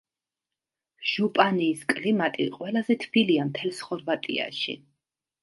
ჟუპანიის 1.09 1.83
კლიმატი 1.91 2.47
ყველაზე 2.57 2.97
თბილია 3.05 3.47
მთელს 3.53 3.85
ხორვატიაში. 3.91 4.77